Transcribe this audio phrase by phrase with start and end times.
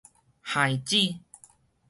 [0.43, 1.21] 懸子